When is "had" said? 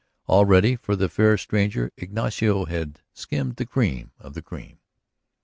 2.65-3.01